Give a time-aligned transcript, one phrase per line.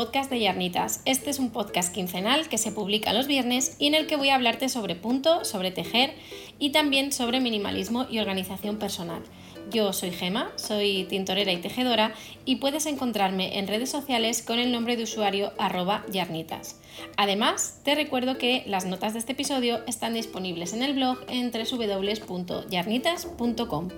[0.00, 1.02] podcast de Yarnitas.
[1.04, 4.30] Este es un podcast quincenal que se publica los viernes y en el que voy
[4.30, 6.14] a hablarte sobre punto, sobre tejer
[6.58, 9.22] y también sobre minimalismo y organización personal.
[9.70, 12.14] Yo soy Gema, soy tintorera y tejedora
[12.46, 16.80] y puedes encontrarme en redes sociales con el nombre de usuario arroba yarnitas.
[17.18, 21.52] Además, te recuerdo que las notas de este episodio están disponibles en el blog en
[21.52, 23.88] www.yarnitas.com.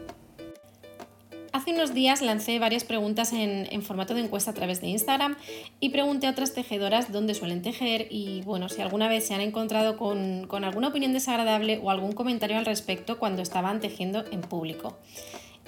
[1.73, 5.37] Hace unos días lancé varias preguntas en, formato de encuesta a través de Instagram
[5.81, 9.41] y pregunté a otras tejedoras dónde suelen tejer y bueno, si alguna vez se han
[9.41, 14.99] encontrado con, alguna opinión desagradable o algún comentario al respecto cuando estaban tejiendo en público.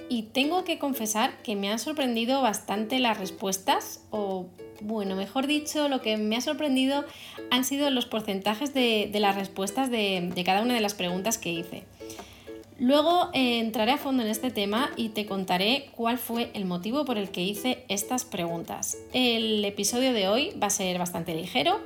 [0.07, 4.45] Y tengo que confesar que me han sorprendido bastante las respuestas, o
[4.81, 7.03] bueno, mejor dicho, lo que me ha sorprendido
[7.49, 11.83] han sido los porcentajes de, las respuestas de cada una de las preguntas que hice.
[12.77, 17.05] Luego eh, entraré a fondo en este tema y te contaré cuál fue el motivo
[17.05, 18.97] por el que hice estas preguntas.
[19.13, 21.79] El episodio de hoy va a ser bastante ligero,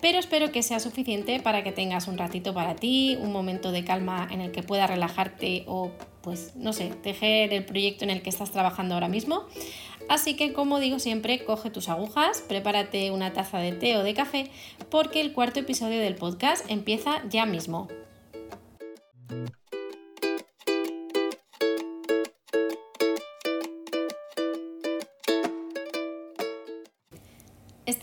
[0.00, 3.84] pero espero que sea suficiente para que tengas un ratito para ti, un momento de
[3.84, 5.90] calma en el que puedas relajarte o,
[6.22, 9.44] pues, no sé, tejer el proyecto en el que estás trabajando ahora mismo.
[10.08, 14.14] Así que, como digo siempre, coge tus agujas, prepárate una taza de té o de
[14.14, 14.50] café,
[14.90, 17.88] porque el cuarto episodio del podcast empieza ya mismo.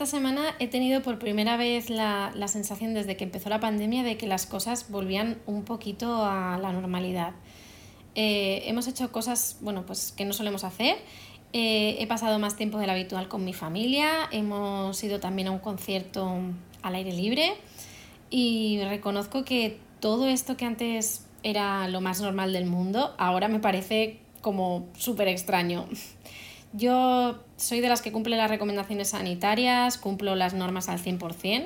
[0.07, 4.25] Semana he tenido por primera vez la, sensación desde que empezó la pandemia de que
[4.25, 7.33] las cosas volvían un poquito a la normalidad.
[8.15, 10.97] Eh, hemos hecho cosas bueno, pues que no solemos hacer.
[11.53, 14.27] Eh, he pasado más tiempo del habitual con mi familia.
[14.31, 16.39] Hemos ido también a un concierto
[16.81, 17.53] al aire libre.
[18.29, 23.59] Y reconozco que todo esto que antes era lo más normal del mundo, ahora me
[23.59, 25.87] parece como súper extraño.
[26.77, 31.65] Yo soy de las que cumple las recomendaciones sanitarias, cumplo las normas al 100%,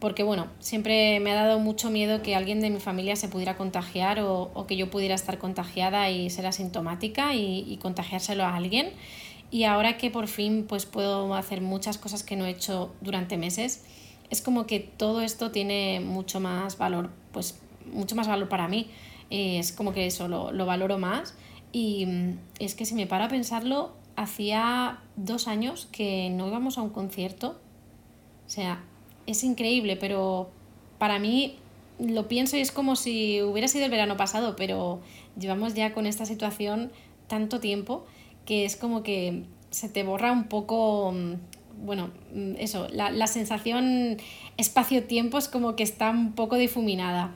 [0.00, 3.56] porque bueno, siempre me ha dado mucho miedo que alguien de mi familia se pudiera
[3.56, 8.90] contagiar o, que yo pudiera estar contagiada y ser asintomática y, contagiárselo a alguien.
[9.52, 13.36] Y ahora que por fin pues puedo hacer muchas cosas que no he hecho durante
[13.36, 13.84] meses,
[14.28, 17.60] es como que todo esto tiene mucho más valor, pues
[17.92, 18.90] mucho más valor para mí.
[19.30, 21.34] Es como que eso lo, lo valoro más.
[21.70, 26.76] Y mm, es que si me paro a pensarlo, hacía dos años que no íbamos
[26.76, 27.60] a un concierto.
[28.46, 28.82] O sea,
[29.26, 30.50] es increíble, pero
[30.98, 31.56] para mí
[32.00, 35.00] lo pienso y es como si hubiera sido el verano pasado, pero
[35.38, 36.90] llevamos ya con esta situación
[37.28, 38.06] tanto tiempo
[38.44, 41.34] que es como que se te borra un poco, mm,
[41.84, 44.16] bueno, mm, eso, la, la sensación
[44.56, 47.34] espacio-tiempo es como que está un poco difuminada.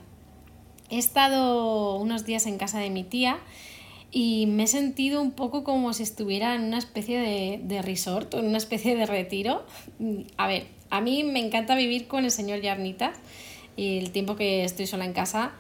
[0.91, 3.39] He estado unos días en casa de mi tía
[4.13, 8.35] y me he sentido un poco como si estuviera en una especie de, de resort
[8.35, 9.65] o en una especie de retiro.
[10.37, 13.15] A ver, a mí me encanta vivir con el señor Yarnita
[13.75, 15.53] y el tiempo que estoy sola en casa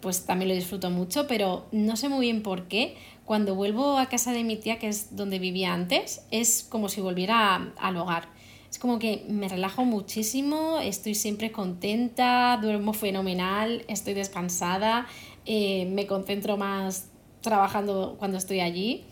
[0.00, 2.96] pues también lo disfruto mucho, pero no sé muy bien por qué.
[3.24, 7.00] Cuando vuelvo a casa de mi tía, que es donde vivía antes, es como si
[7.00, 8.28] volviera al hogar.
[8.70, 15.06] Es como que me relajo muchísimo, estoy siempre contenta, duermo fenomenal, estoy descansada,
[15.44, 17.09] eh, me concentro más
[17.40, 19.04] trabajando cuando estoy allí.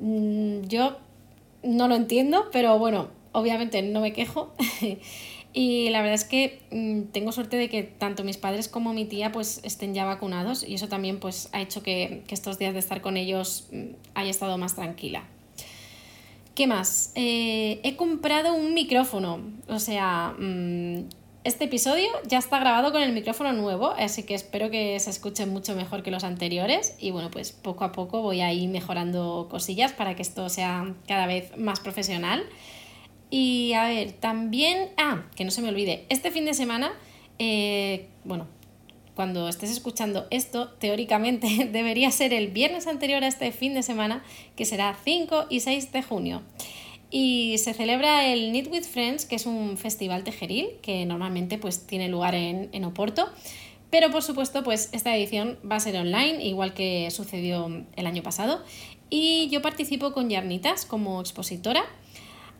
[0.00, 0.96] Mm, yo
[1.62, 4.52] no lo entiendo, pero bueno, obviamente no me quejo.
[5.52, 9.04] y la verdad es que mm, tengo suerte de que tanto mis padres como mi
[9.04, 12.80] tía pues estén ya vacunados y eso también pues ha hecho que, estos días de
[12.80, 15.24] estar con ellos mm, haya estado más tranquila.
[16.54, 17.12] ¿Qué más?
[17.14, 20.34] Eh, he comprado un micrófono, o sea,
[21.48, 25.46] este episodio ya está grabado con el micrófono nuevo, así que espero que se escuche
[25.46, 29.48] mucho mejor que los anteriores y bueno, pues poco a poco voy a ir mejorando
[29.50, 32.44] cosillas para que esto sea cada vez más profesional.
[33.30, 36.92] Y a ver, también, ah, que no se me olvide, este fin de semana,
[37.38, 38.46] eh, bueno,
[39.14, 44.22] cuando estés escuchando esto, teóricamente debería ser el viernes anterior a este fin de semana,
[44.54, 46.42] que será 5 y 6 de junio.
[47.10, 51.86] Y se celebra el Knit with Friends, que es un festival tejeril que normalmente pues,
[51.86, 53.28] tiene lugar en, en Oporto.
[53.90, 58.22] Pero por supuesto, pues esta edición va a ser online, igual que sucedió el año
[58.22, 58.62] pasado.
[59.08, 61.82] Y yo participo con Yarnitas como expositora.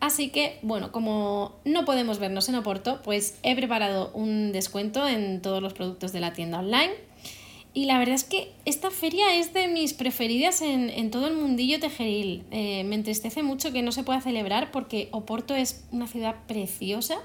[0.00, 5.42] Así que, bueno, como no podemos vernos en Oporto, pues he preparado un descuento en
[5.42, 7.07] todos los productos de la tienda online
[7.78, 11.78] y la verdad es que esta feria es de mis preferidas en, todo el mundillo
[11.78, 12.42] tejeril.
[12.50, 17.19] Eh, me entristece mucho que no se pueda celebrar porque Oporto es una ciudad preciosa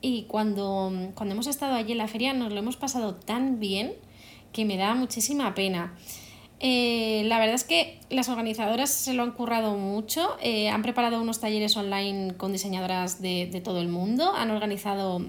[0.00, 3.92] y cuando, cuando hemos estado allí en la feria nos lo hemos pasado tan bien
[4.52, 5.92] que me da muchísima pena.
[6.60, 11.20] Eh, la verdad es que las organizadoras se lo han currado mucho, eh, han preparado
[11.20, 15.26] unos talleres online con diseñadoras de, todo el mundo, han organizado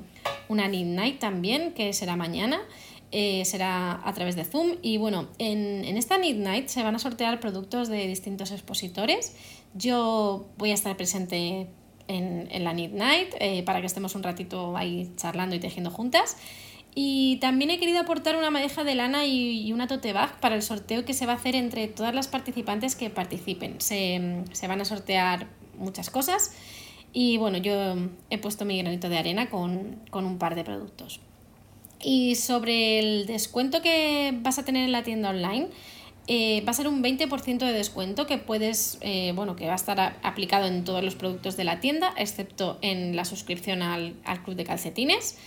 [0.47, 2.61] una Need Night también, que será mañana,
[3.11, 4.77] eh, será a través de Zoom.
[4.81, 9.35] Y bueno, en, esta Need Night se van a sortear productos de distintos expositores.
[9.73, 11.67] Yo voy a estar presente
[12.07, 16.37] en, en la Need Night para que estemos un ratito ahí charlando y tejiendo juntas.
[16.95, 20.61] Y también he querido aportar una madeja de lana y, una tote bag para el
[20.61, 23.79] sorteo que se va a hacer entre todas las participantes que participen.
[23.79, 25.47] Se, van a sortear
[25.77, 26.51] muchas cosas
[27.13, 27.95] y bueno, yo
[28.29, 31.21] he puesto mi granito de arena con, un par de productos.
[32.01, 35.67] Y sobre el descuento que vas a tener en la tienda online,
[36.27, 39.75] eh, va a ser un 20% de descuento que puedes, eh, bueno, que va a
[39.75, 44.43] estar aplicado en todos los productos de la tienda, excepto en la suscripción al, al
[44.43, 45.37] club de calcetines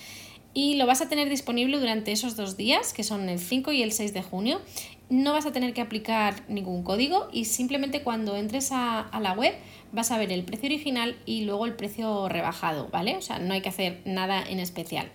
[0.55, 3.83] y lo vas a tener disponible durante esos dos días, que son el 5 y
[3.83, 4.61] el 6 de junio.
[5.09, 9.55] No vas a tener que aplicar ningún código y simplemente cuando entres a, la web
[9.93, 13.17] vas a ver el precio original y luego el precio rebajado, ¿vale?
[13.17, 15.11] O sea, no hay que hacer nada en especial.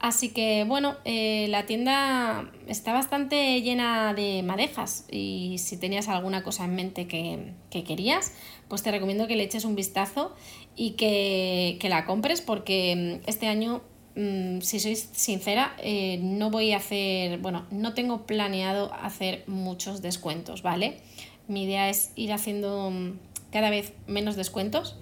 [0.00, 6.42] Así que bueno, eh, la tienda está bastante llena de madejas y si tenías alguna
[6.42, 8.32] cosa en mente que, querías,
[8.68, 10.34] pues te recomiendo que le eches un vistazo
[10.74, 13.82] y que, que la compres porque este año
[14.16, 20.02] Mm, si soy sincera, eh, no voy a hacer, bueno, no tengo planeado hacer muchos
[20.02, 20.98] descuentos, ¿vale?
[21.46, 23.12] Mi idea es ir haciendo mm,
[23.52, 24.96] cada vez menos descuentos,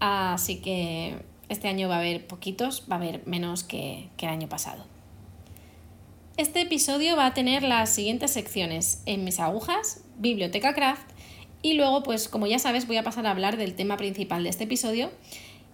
[0.00, 1.16] así que
[1.52, 4.84] este año va a haber poquitos, va a haber menos que, el año pasado.
[6.36, 11.10] Este episodio va a tener las siguientes secciones en mis agujas, biblioteca craft
[11.60, 14.48] y luego, pues como ya sabes, voy a pasar a hablar del tema principal de
[14.48, 15.10] este episodio,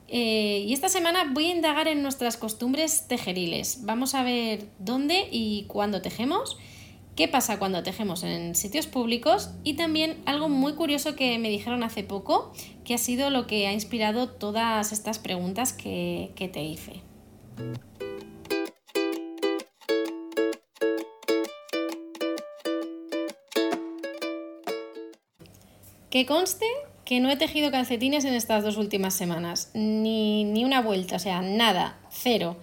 [0.09, 3.81] eh, y esta semana voy a indagar en nuestras costumbres tejeriles.
[3.85, 6.57] Vamos a ver dónde y cuándo tejemos,
[7.19, 11.83] qué pasa cuando tejemos en sitios públicos y también algo muy curioso que me dijeron
[11.83, 12.53] hace poco,
[12.85, 17.03] que ha sido lo que ha inspirado todas estas preguntas que, que te hice.
[26.11, 26.67] Que conste
[27.05, 31.41] que no he tejido calcetines en estas dos últimas semanas, ni, una vuelta, o sea,
[31.41, 32.59] nada, cero.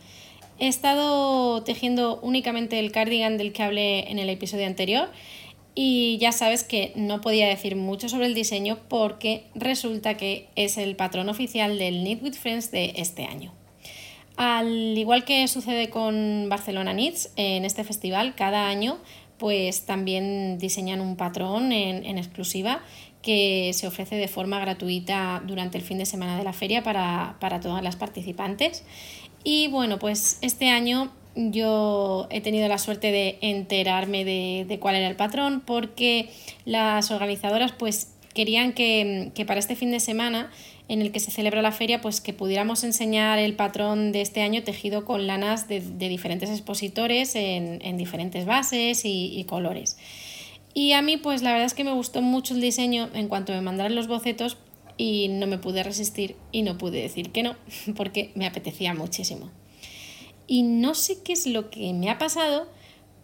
[0.57, 5.10] He estado tejiendo únicamente el cardigan del que hablé en el episodio anterior
[5.74, 10.78] y ya sabes que no podía decir mucho sobre el diseño porque resulta que es
[10.78, 13.54] el patrón oficial del Knit with Friends de este año.
[14.38, 18.98] Al igual que sucede con Barcelona Knits, en este festival cada año
[19.38, 22.81] pues también diseñan un patrón en, en exclusiva
[23.25, 27.60] que se ofrece de forma gratuita durante el fin de semana de la feria para,
[27.60, 28.86] todas las participantes.
[29.45, 35.07] Y bueno, pues este año yo he tenido la suerte de enterarme de, cuál era
[35.07, 36.30] el patrón porque
[36.65, 40.51] las organizadoras pues querían que, para este fin de semana
[40.88, 44.42] en el que se celebra la feria pues que pudiéramos enseñar el patrón de este
[44.42, 49.96] año tejido con lanas de, diferentes expositores en, diferentes bases y colores.
[50.74, 53.53] Y a mí, pues la verdad es que me gustó mucho el diseño en cuanto
[53.53, 54.58] me mandaron los bocetos
[54.98, 57.56] y no me pude resistir y no pude decir que no,
[57.96, 59.52] porque me apetecía muchísimo.
[60.48, 62.68] Y no sé qué es lo que me ha pasado,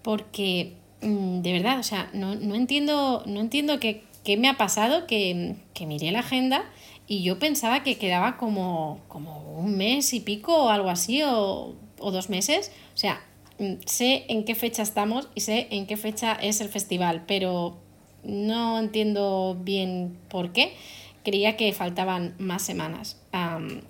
[0.02, 4.04] porque mm, de verdad, o sea, no, entiendo, no entiendo qué,
[4.38, 6.64] me ha pasado, que, que miré la agenda
[7.08, 11.76] y yo pensaba que quedaba como, como un mes y pico o algo así, o,
[12.00, 12.72] o dos meses.
[12.94, 13.22] O sea,
[13.62, 17.78] Mm, sé en qué fecha estamos y sé en qué fecha es el festival, pero
[18.24, 20.74] no entiendo bien por qué.
[21.24, 23.22] Creía que faltaban más semanas.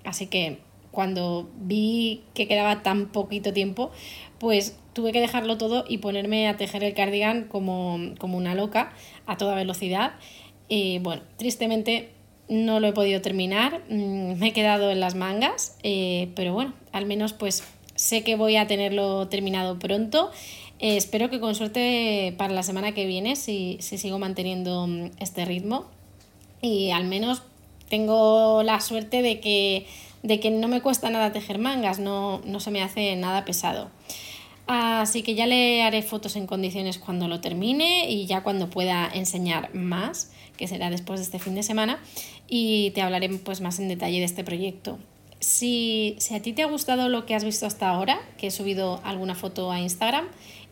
[0.04, 0.58] así que
[0.90, 3.90] cuando vi que quedaba tan poquito tiempo,
[4.38, 8.92] pues tuve que dejarlo todo y ponerme a tejer el cardigan como, una loca,
[9.26, 10.12] a toda velocidad.
[10.68, 12.10] Y bueno, tristemente
[12.48, 16.74] no lo he podido terminar, mm, me he quedado en las mangas, eh, pero bueno,
[16.92, 17.62] al menos pues
[17.94, 20.30] Sé que voy a tenerlo terminado pronto.
[20.78, 25.44] Eh, espero que con suerte para la semana que viene, si, sigo manteniendo mm, este
[25.44, 25.86] ritmo.
[26.62, 27.42] Y al menos
[27.90, 29.86] tengo la suerte de que,
[30.22, 33.90] de que no me cuesta nada tejer mangas, no, no se me hace nada pesado.
[34.66, 39.10] Así que ya le haré fotos en condiciones cuando lo termine y ya cuando pueda
[39.12, 42.00] enseñar más, que será después de este fin de semana,
[42.48, 44.98] y te hablaré pues más en detalle de este proyecto.
[45.40, 49.00] Si, a ti te ha gustado lo que has visto hasta ahora, que he subido
[49.02, 50.26] alguna foto a Instagram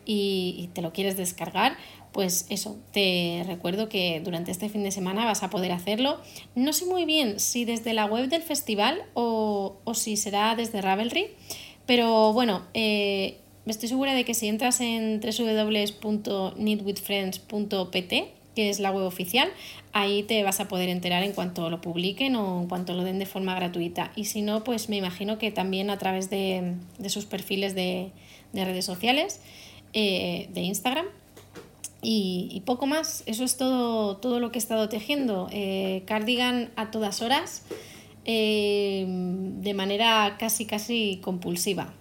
[0.05, 1.75] y, te lo quieres descargar,
[2.11, 6.19] pues eso, te recuerdo que durante este fin de semana vas a poder hacerlo.
[6.55, 11.27] No sé muy bien si desde la web del festival o, si será desde Ravelry,
[11.85, 18.13] pero bueno, eh, estoy segura de que si entras en www.knitwithfriends.pt,
[18.55, 19.49] que es la web oficial,
[19.93, 23.19] ahí te vas a poder enterar en cuanto lo publiquen o en cuanto lo den
[23.19, 24.11] de forma gratuita.
[24.17, 26.73] Y si no, pues me imagino que también a través de,
[27.07, 28.11] sus perfiles de,
[28.53, 29.39] redes sociales,
[29.93, 31.05] eh, de Instagram.
[32.03, 35.47] Y, poco más, eso es todo, todo lo que he estado tejiendo.
[35.51, 37.63] Eh, cardigan a todas horas,
[38.25, 41.93] eh, de manera casi casi compulsiva.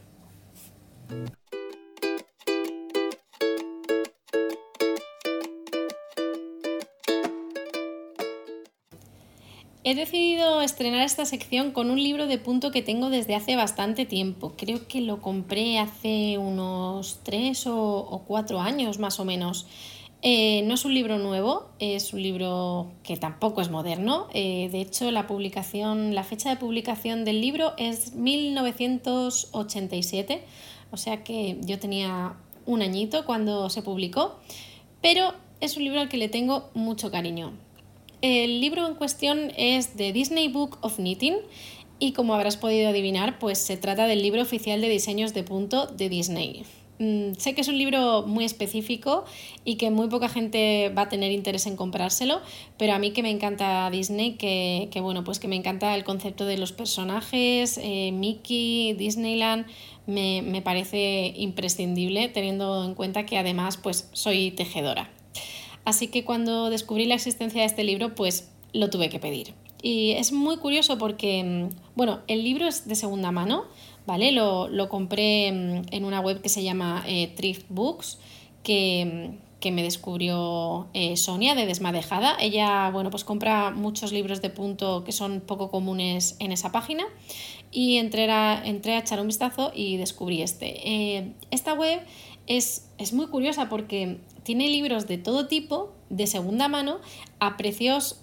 [9.91, 14.07] He decidido estrenar esta sección con un libro de punto que tengo desde hace bastante
[14.07, 14.53] tiempo.
[14.57, 19.67] Creo que lo compré hace unos tres o, cuatro años más o menos.
[20.23, 24.29] Eh, no es un libro nuevo, es un libro que tampoco es moderno.
[24.33, 30.45] Eh, de hecho, la fecha de publicación del libro es 1987,
[30.93, 34.39] o sea que yo tenía un añito cuando se publicó,
[35.03, 37.55] pero es un libro al que le tengo mucho cariño.
[38.23, 41.37] El libro en cuestión es The Disney Book of Knitting
[41.99, 45.87] y como habrás podido adivinar, pues se trata del libro oficial de diseños de punto
[45.87, 46.65] de Disney.
[46.99, 49.25] Mm, sé que es un libro muy específico
[49.65, 52.43] y que muy poca gente va a tener interés en comprárselo,
[52.77, 56.45] pero a mí que me encanta Disney, que, bueno, pues que me encanta el concepto
[56.45, 59.65] de los personajes, eh, Mickey, Disneyland,
[60.07, 65.11] me, me parece imprescindible teniendo en cuenta que además pues soy tejedora.
[65.85, 69.55] Así que cuando descubrí la existencia de este libro, pues lo tuve que pedir.
[69.83, 73.65] Y es muy curioso porque, mm, bueno, el libro es de segunda mano,
[74.07, 74.33] ¿vale?
[74.33, 78.19] Lo, compré mm, en una web que se llama eh, Thrift Books,
[78.63, 82.37] que, mm, que me descubrió eh, Sonia de Desmadejada.
[82.41, 87.05] Ella, bueno, pues compra muchos libros de punto que son poco comunes en esa página
[87.71, 90.89] y entré a, entré a echar un vistazo y descubrí este.
[90.89, 92.01] Eh, esta web
[92.47, 96.99] es, es muy curiosa porque tiene libros de todo tipo, de segunda mano,
[97.39, 98.21] a precios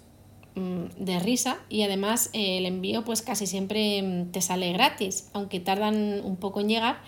[0.54, 5.30] mm, de risa y además eh, el envío pues casi siempre mm, te sale gratis,
[5.32, 7.00] aunque tardan un poco en llegar,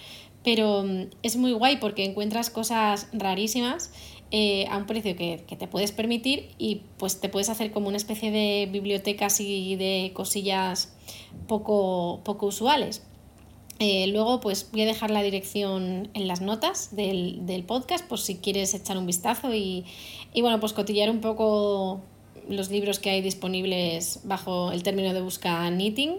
[0.43, 3.93] pero mm, es muy guay porque encuentras cosas rarísimas
[4.33, 7.89] eh, a un precio que, que, te puedes permitir y pues te puedes hacer como
[7.89, 10.95] una especie de biblioteca así de cosillas
[11.49, 13.03] poco, poco usuales.
[13.83, 18.37] Eh, luego, pues voy a dejar la dirección en las notas del, podcast por si
[18.37, 19.87] quieres echar un vistazo y,
[20.35, 22.03] bueno, pues cotillar un poco
[22.47, 26.19] los libros que hay disponibles bajo el término de busca knitting,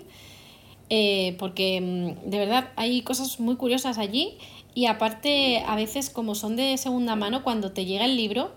[0.89, 4.39] eh, porque mm, de verdad hay cosas muy curiosas allí
[4.73, 8.53] y aparte a veces como son de segunda mano, cuando te llega el libro,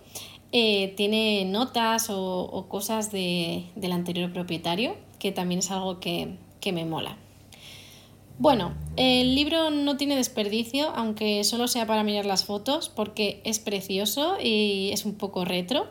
[0.51, 6.39] eh, tiene notas o, cosas del anterior propietario, que también es algo que
[6.73, 7.19] me mola.
[8.39, 13.61] Bueno, el libro no tiene desperdicio, aunque solo sea para mirar las fotos, porque es
[13.61, 15.87] precioso y es un poco retro.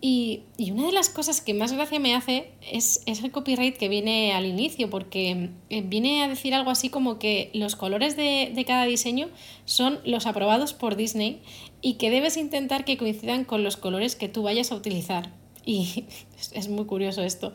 [0.00, 4.32] Y, una de las cosas que más gracia me hace es, el copyright que viene
[4.32, 8.64] al inicio, porque eh, viene a decir algo así como que los colores de, de
[8.64, 9.28] cada diseño
[9.64, 11.40] son los aprobados por Disney
[11.82, 15.30] y que debes intentar que coincidan con los colores que tú vayas a utilizar.
[15.66, 16.04] Y
[16.52, 17.52] es muy curioso esto.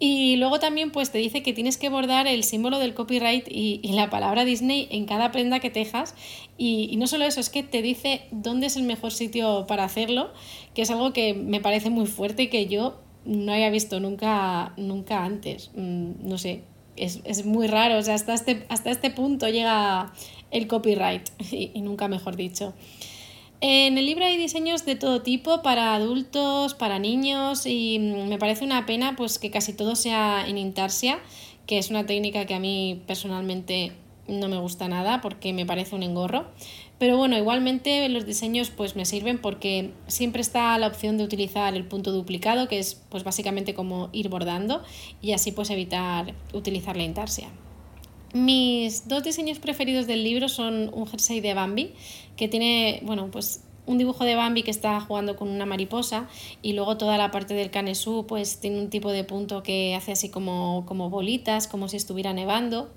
[0.00, 3.80] Y luego también pues te dice que tienes que bordar el símbolo del copyright y,
[3.92, 6.16] la palabra Disney en cada prenda que tejas.
[6.58, 10.32] Y, no solo eso, es que te dice dónde es el mejor sitio para hacerlo,
[10.74, 14.72] que es algo que me parece muy fuerte y que yo no había visto nunca,
[14.76, 15.70] nunca antes.
[15.76, 16.62] Mm, no sé,
[16.96, 17.98] es, muy raro.
[17.98, 20.12] O sea, hasta este, hasta este punto llega
[20.50, 22.74] el copyright y nunca mejor dicho.
[23.66, 28.36] En el libro hay diseños de todo tipo para adultos, para niños y mm, me
[28.36, 31.18] parece una pena pues que casi todo sea en intarsia,
[31.66, 33.92] que es una técnica que a mí personalmente
[34.28, 36.44] no me gusta nada porque me parece un engorro.
[36.98, 41.74] Pero bueno, igualmente los diseños pues me sirven porque siempre está la opción de utilizar
[41.74, 44.82] el punto duplicado, que es pues básicamente como ir bordando
[45.22, 47.48] y así pues evitar utilizar la intarsia.
[48.34, 51.92] Mis dos diseños preferidos del libro son un jersey de Bambi,
[52.36, 56.28] que tiene, bueno, pues un dibujo de Bambi que está jugando con una mariposa
[56.60, 60.10] y luego toda la parte del canesú pues tiene un tipo de punto que hace
[60.10, 62.90] así como, como bolitas, como si estuviera nevando.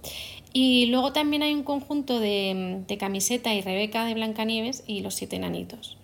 [0.54, 5.14] Y luego también hay un conjunto de, de camiseta y Rebeca de Blancanieves y los
[5.14, 5.98] siete enanitos.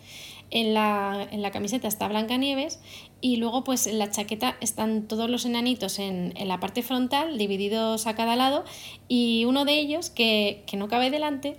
[0.51, 2.79] En la, en la camiseta está Blancanieves
[3.23, 8.05] y luego pues en la chaqueta están todos los enanitos en, la parte frontal, divididos
[8.05, 8.65] a cada lado,
[9.07, 11.55] y uno de ellos, que, no cabe delante,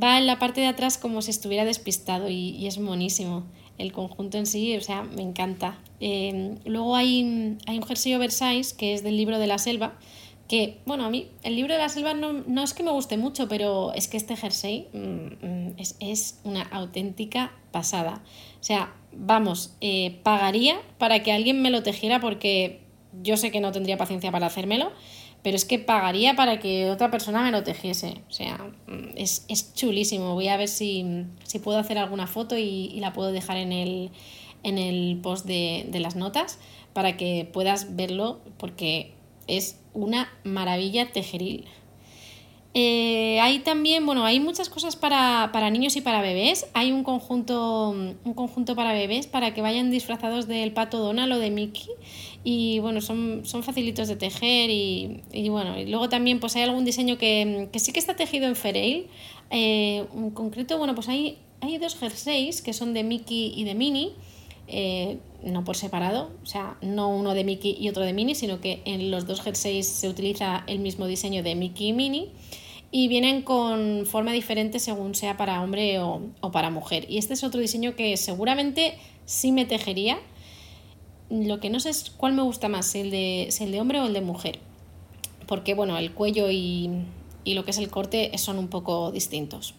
[0.00, 3.44] va en la parte de atrás como si estuviera despistado y, es monísimo.
[3.78, 5.78] El conjunto en sí, o sea, me encanta.
[6.00, 9.98] Em, luego hay, hay un jersey oversize que es del libro de la selva,
[10.48, 13.48] que, bueno, a mí el libro de la selva no, es que me guste mucho,
[13.48, 18.22] pero es que este jersey mm, mm, es, una auténtica pasada.
[18.60, 22.80] O sea, vamos, eh, pagaría para que alguien me lo tejiera porque
[23.22, 24.92] yo sé que no tendría paciencia para hacérmelo,
[25.42, 28.22] pero es que pagaría para que otra persona me lo tejiese.
[28.28, 30.34] O sea, mm, es, chulísimo.
[30.34, 31.04] Voy a ver si,
[31.62, 34.10] puedo hacer alguna foto y, la puedo dejar en el,
[34.62, 36.58] en el post de, de las notas
[36.92, 39.12] para que puedas verlo porque
[39.46, 41.66] es una maravilla tejeril.
[42.78, 46.66] Eh, hay también, bueno, hay muchas cosas para, niños y para bebés.
[46.74, 51.38] Hay un conjunto, un conjunto para bebés para que vayan disfrazados del pato Donald o
[51.38, 51.88] de Mickey.
[52.44, 54.68] Y bueno, son, son facilitos de tejer.
[54.68, 58.56] Y, bueno, y luego también pues hay algún diseño que, sí que está tejido en
[58.56, 59.06] Fereil.
[59.48, 63.74] Eh, en concreto, bueno, pues hay, hay dos jerseys que son de Mickey y de
[63.74, 64.12] Minnie.
[64.68, 68.60] Eh, no por separado, o sea, no uno de Mickey y otro de Minnie, sino
[68.60, 72.28] que en los dos jerseys se utiliza el mismo diseño de Mickey y Minnie
[72.90, 77.06] y vienen con forma diferente según sea para hombre o, para mujer.
[77.08, 80.18] Y este es otro diseño que seguramente sí me tejería.
[81.28, 84.00] Lo que no sé es cuál me gusta más, si el de, el de hombre
[84.00, 84.60] o el de mujer.
[85.46, 86.90] Porque bueno, el cuello y,
[87.44, 89.74] y lo que es el corte son un poco distintos.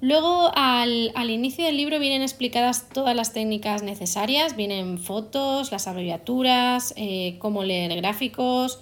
[0.00, 6.92] Luego, al, inicio del libro vienen explicadas todas las técnicas necesarias, vienen fotos, las abreviaturas,
[6.98, 8.80] eh, cómo leer gráficos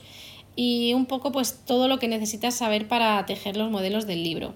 [0.56, 4.54] y un poco pues todo lo que necesitas saber para tejer los modelos del libro.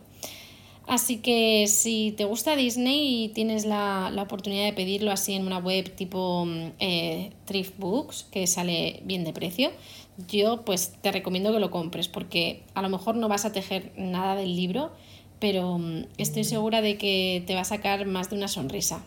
[0.87, 5.59] Así que si te gusta Disney y tienes la, oportunidad de pedirlo así en una
[5.59, 9.73] web tipo mm, eh, Thrift Books, que sale bien de precio,
[10.29, 13.93] yo pues te recomiendo que lo compres porque a lo mejor no vas a tejer
[13.97, 14.93] nada del libro,
[15.41, 19.05] pero mm, estoy segura de que te va a sacar más de una sonrisa.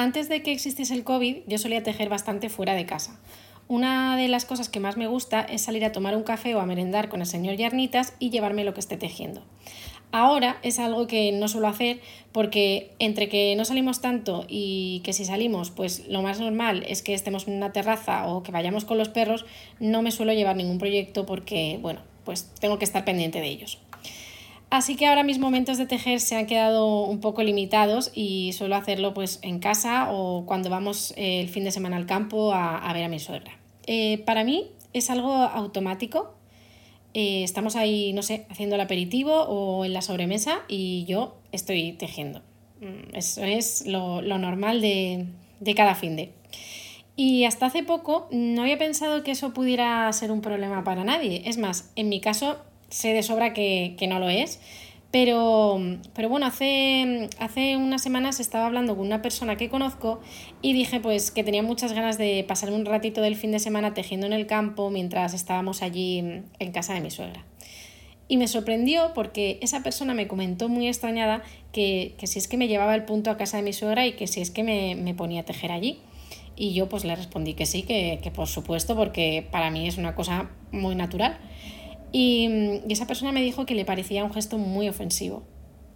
[0.00, 3.18] Antes de que existiese el COVID, yo solía tejer bastante fuera de casa.
[3.66, 6.60] Una de las cosas que más me gusta es salir a tomar un café o
[6.60, 9.42] a merendar con el señor Yarnitas y llevarme lo que esté tejiendo.
[10.12, 11.98] Ahora es algo que no suelo hacer
[12.30, 17.02] porque entre que no salimos tanto y que si salimos, pues lo más normal es
[17.02, 19.46] que estemos en una terraza o que vayamos con los perros,
[19.80, 23.80] no me suelo llevar ningún proyecto porque, bueno, pues tengo que estar pendiente de ellos.
[24.70, 28.76] Así que ahora mis momentos de tejer se han quedado un poco limitados y suelo
[28.76, 32.92] hacerlo pues en casa o cuando vamos eh, el fin de semana al campo a,
[32.92, 33.58] ver a mi suegra.
[33.86, 36.38] Eh, para mí es algo automático
[37.14, 41.92] eh, estamos ahí, no sé, haciendo el aperitivo o en la sobremesa y yo estoy
[41.92, 42.42] tejiendo.
[42.80, 45.26] Mm, eso es lo, normal de,
[45.74, 46.32] cada fin de.
[47.16, 51.42] Y hasta hace poco no había pensado que eso pudiera ser un problema para nadie.
[51.46, 54.60] Es más, en mi caso sé de sobra que, que no lo es
[55.10, 55.80] pero,
[56.14, 60.20] pero bueno, hace, hace unas semanas estaba hablando con una persona que conozco
[60.60, 63.94] y dije pues que tenía muchas ganas de pasarme un ratito del fin de semana
[63.94, 67.42] tejiendo en el campo mientras estábamos allí en casa de mi suegra.
[68.30, 72.58] Y me sorprendió porque esa persona me comentó muy extrañada que, que si es que
[72.58, 74.94] me llevaba el punto a casa de mi suegra y que si es que me,
[74.94, 76.00] me ponía a tejer allí.
[76.54, 79.96] Y yo pues le respondí que sí, que, que por supuesto, porque para mí es
[79.96, 81.38] una cosa muy natural.
[82.12, 85.42] Y, esa persona me dijo que le parecía un gesto muy ofensivo.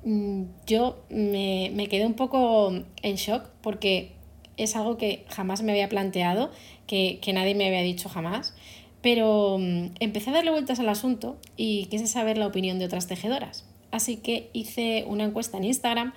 [0.05, 2.73] Mm, yo me, quedé un poco
[3.03, 4.13] en shock porque
[4.57, 6.51] es algo que jamás me había planteado,
[6.87, 8.55] que, nadie me había dicho jamás,
[9.01, 13.07] pero mm, empecé a darle vueltas al asunto y quise saber la opinión de otras
[13.07, 13.67] tejedoras.
[13.91, 16.15] Así que hice una encuesta en Instagram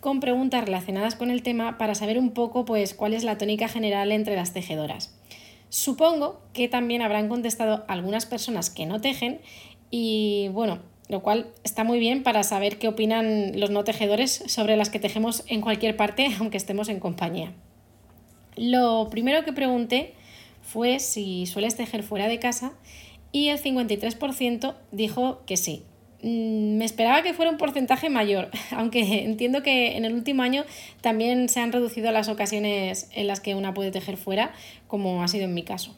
[0.00, 3.68] con preguntas relacionadas con el tema para saber un poco pues, cuál es la tónica
[3.68, 5.14] general entre las tejedoras.
[5.72, 9.40] Supongo que también habrán contestado algunas personas que no tejen
[9.90, 14.76] y bueno, lo cual está muy bien para saber qué opinan los no tejedores sobre
[14.76, 17.54] las que tejemos en cualquier parte, aunque estemos en compañía.
[18.54, 20.12] Lo primero que pregunté
[20.60, 22.74] fue si sueles tejer fuera de casa
[23.32, 25.84] y el 53% dijo que sí.
[26.22, 30.64] Mm, me esperaba que fuera un porcentaje mayor, aunque entiendo que en el último año
[31.00, 34.52] también se han reducido las ocasiones en las que una puede tejer fuera,
[34.86, 35.96] como ha sido en mi caso.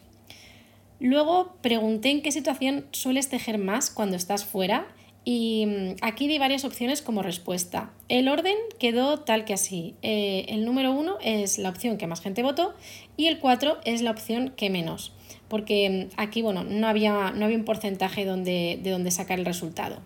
[0.98, 4.86] Luego pregunté en qué situación sueles tejer más cuando estás fuera
[5.24, 7.90] y mm, aquí di varias opciones como respuesta.
[8.08, 9.94] El orden quedó tal que así.
[10.00, 12.72] Eh, el número uno es la opción que más gente votó
[13.18, 15.12] y el 4 es la opción que menos,
[15.48, 19.44] porque mm, aquí bueno, no, había, no había un porcentaje donde, de donde sacar el
[19.44, 20.00] resultado.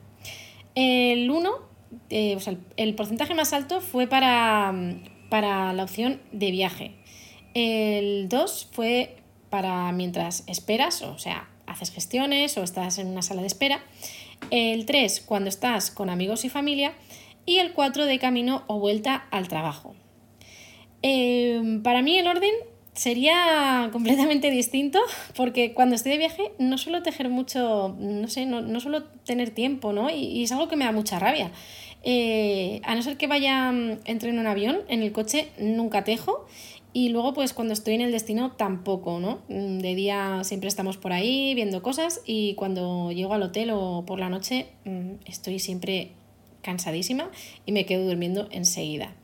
[0.81, 1.51] El 1,
[2.09, 4.73] eh, o sea, el, porcentaje más alto fue para,
[5.29, 6.95] para la opción de viaje.
[7.53, 9.17] El 2 fue
[9.51, 13.83] para mientras esperas, o sea, haces gestiones o estás en una sala de espera.
[14.53, 16.93] El 3, cuando estás con amigos y familia.
[17.45, 19.97] y el 4 de camino o vuelta al trabajo.
[21.03, 22.55] Em, para mí el orden
[22.99, 24.99] sería completamente distinto
[25.37, 29.93] porque cuando estoy de viaje no suelo tejer mucho, no sé, no, suelo tener tiempo,
[29.93, 30.11] ¿no?
[30.11, 31.53] Y, es algo que me da mucha rabia.
[32.03, 36.03] Eh, a no ser que vaya, mm, entre en un avión, en el coche nunca
[36.03, 36.47] tejo
[36.93, 39.43] y luego pues cuando estoy en el destino tampoco, ¿no?
[39.49, 44.05] Mm, de día siempre estamos por ahí viendo cosas y cuando llego al hotel o
[44.07, 46.11] por la noche mm, estoy siempre
[46.63, 47.31] cansadísima
[47.65, 49.15] y me quedo durmiendo enseguida.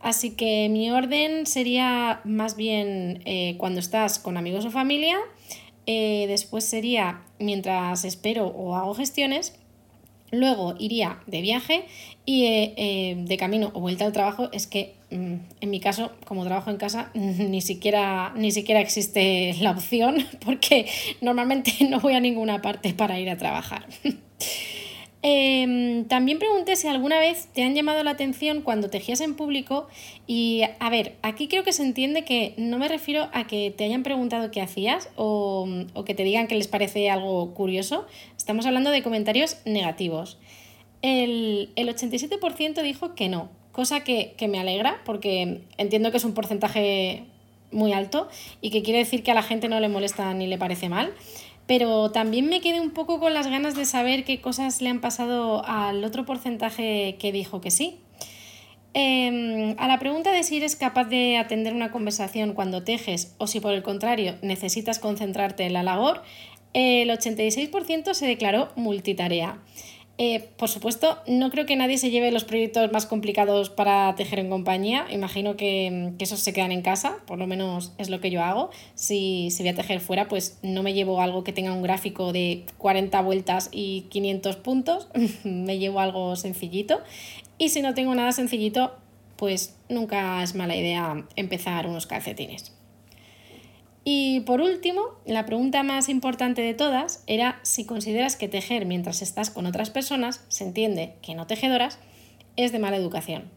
[0.00, 5.18] Así que mi orden sería más bien eh, cuando estás con amigos o familia,
[5.86, 9.58] eh, después sería mientras espero o hago gestiones,
[10.30, 11.86] luego iría de viaje
[12.26, 16.44] y eh, de camino o vuelta al trabajo es que mm, en mi caso, como
[16.44, 20.86] trabajo en casa, ni siquiera, ni siquiera existe la opción porque
[21.20, 23.86] normalmente no voy a ninguna parte para ir a trabajar.
[25.22, 29.88] Em, también pregunté si alguna vez te han llamado la atención cuando tejías en público
[30.28, 33.84] y a ver, aquí creo que se entiende que no me refiero a que te
[33.84, 35.66] hayan preguntado qué hacías o,
[36.06, 40.38] que te digan que les parece algo curioso, estamos hablando de comentarios negativos.
[41.02, 46.34] El, 87% dijo que no, cosa que, que me alegra porque entiendo que es un
[46.34, 47.24] porcentaje
[47.72, 48.28] muy alto
[48.60, 51.12] y que quiere decir que a la gente no le molesta ni le parece mal
[51.68, 55.02] pero también me quedé un poco con las ganas de saber qué cosas le han
[55.02, 58.00] pasado al otro porcentaje que dijo que sí.
[58.94, 63.46] Em, a la pregunta de si eres capaz de atender una conversación cuando tejes o
[63.46, 66.22] si por el contrario necesitas concentrarte en la labor,
[66.72, 69.58] el 86% se declaró multitarea.
[70.20, 74.40] Eh, por supuesto, no creo que nadie se lleve los proyectos más complicados para tejer
[74.40, 75.06] en compañía.
[75.10, 78.70] Imagino que, esos se quedan en casa, por lo menos es lo que yo hago.
[78.96, 82.32] Si, si voy a tejer fuera, pues no me llevo algo que tenga un gráfico
[82.32, 85.08] de 40 vueltas y 500 puntos.
[85.44, 87.00] me llevo algo sencillito.
[87.56, 88.96] Y si no tengo nada sencillito,
[89.36, 92.72] pues nunca es mala idea empezar unos calcetines.
[94.10, 99.20] Y por último, la pregunta más importante de todas era si consideras que tejer mientras
[99.20, 101.98] estás con otras personas, se entiende que no tejedoras,
[102.56, 103.50] es de mala educación.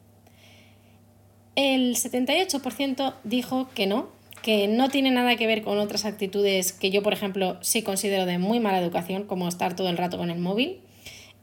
[1.55, 4.09] El 78% dijo que no,
[4.41, 8.25] que no tiene nada que ver con otras actitudes que yo, por ejemplo, sí considero
[8.25, 10.81] de muy mala educación, como estar todo el rato con el móvil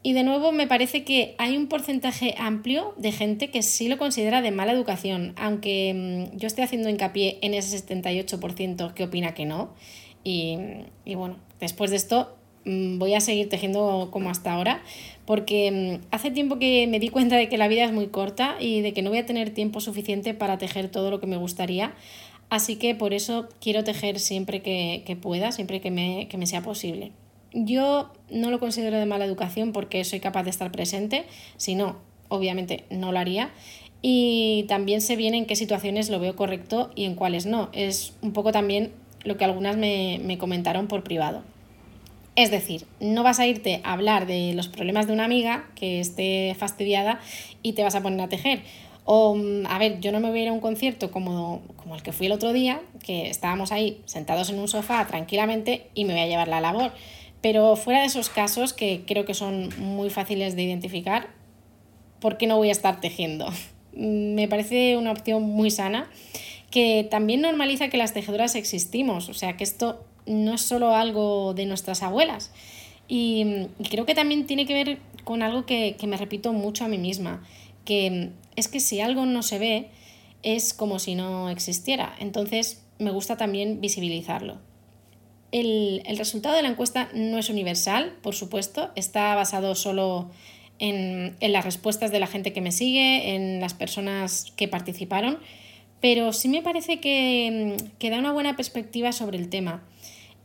[0.02, 3.98] y de nuevo me parece que hay un porcentaje amplio de gente que sí lo
[3.98, 9.34] considera de mala educación, aunque mm, yo estoy haciendo hincapié en ese 78% que opina
[9.34, 9.70] que no.
[10.24, 10.56] Y,
[11.16, 14.82] bueno, después de esto mm, voy a seguir tejiendo como hasta ahora,
[15.26, 18.56] porque mm, hace tiempo que me di cuenta de que la vida es muy corta
[18.60, 21.36] y de que no voy a tener tiempo suficiente para tejer todo lo que me
[21.36, 21.94] gustaría.
[22.50, 26.62] Así que por eso quiero tejer siempre que, pueda, siempre que me, que me sea
[26.62, 27.12] posible.
[27.52, 31.24] Yo no lo considero de mala educación porque soy capaz de estar presente,
[31.56, 31.96] si no,
[32.28, 33.50] obviamente no lo haría.
[34.00, 37.68] Y también sé bien en qué situaciones lo veo correcto y en cuáles no.
[37.72, 38.92] Es un poco también
[39.24, 41.42] lo que algunas me, me comentaron por privado.
[42.36, 45.98] Es decir, no vas a irte a hablar de los problemas de una amiga que
[45.98, 47.18] esté fastidiada
[47.64, 48.62] y te vas a poner a tejer.
[49.04, 51.96] O, mm, a ver, yo no me voy a ir a un concierto como, como
[51.96, 56.04] el que fui el otro día, que estábamos ahí sentados en un sofá tranquilamente y
[56.04, 56.92] me voy a llevar la labor.
[57.40, 61.28] Pero fuera de esos casos, que creo que son muy fáciles de identificar,
[62.20, 63.46] ¿por qué no voy a estar tejiendo?
[63.92, 66.10] Me parece una opción muy sana
[66.70, 71.54] que también normaliza que las tejedoras existimos, o sea que esto no es solo algo
[71.54, 72.52] de nuestras abuelas.
[73.08, 76.88] Y, creo que también tiene que ver con algo que, que, me repito mucho a
[76.88, 77.42] mí misma,
[77.86, 79.88] que es que si algo no se ve,
[80.42, 82.14] es como si no existiera.
[82.18, 84.58] Entonces me gusta también visibilizarlo.
[85.50, 90.30] El, resultado de la encuesta no es universal, por supuesto, está basado solo
[90.78, 95.38] en, las respuestas de la gente que me sigue, en las personas que participaron,
[96.00, 99.82] pero sí me parece que, que da una buena perspectiva sobre el tema.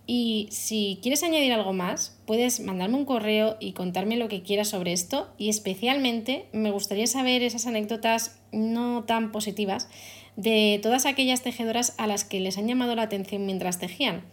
[0.05, 4.67] Y si quieres añadir algo más, puedes mandarme un correo y contarme lo que quieras
[4.67, 9.87] sobre esto y especialmente me gustaría saber esas anécdotas no tan positivas
[10.35, 14.23] de todas aquellas tejedoras a las que les han llamado la atención mientras tejían.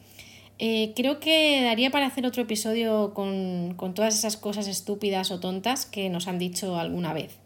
[0.63, 5.41] Eh, creo que daría para hacer otro episodio con, con todas esas cosas estúpidas o
[5.41, 7.39] tontas que nos han dicho alguna vez.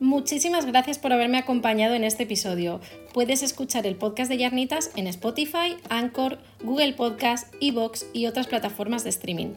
[0.00, 2.80] Muchísimas gracias por haberme acompañado en este episodio.
[3.14, 9.04] Puedes escuchar el podcast de Yarnitas en Spotify, Anchor, Google Podcast, Evox y otras plataformas
[9.04, 9.54] de streaming.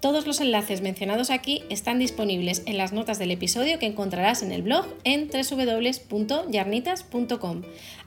[0.00, 4.50] Todos los enlaces mencionados aquí están disponibles en las notas del episodio que encontrarás en
[4.50, 7.62] el blog en www.yarnitas.com.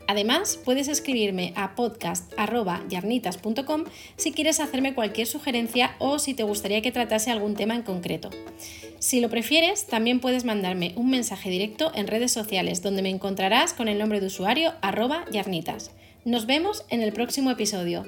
[0.08, 3.84] Además, puedes escribirme a podcast.yarnitas.com
[4.16, 8.32] si quieres hacerme cualquier sugerencia o si te gustaría que tratase algún tema en concreto.
[8.98, 13.74] Si lo prefieres, también puedes mandarme un mensaje directo en redes sociales donde me encontrarás
[13.74, 15.92] con el nombre de usuario arroba yarnitas.
[16.26, 18.08] Nos vemos en el próximo episodio.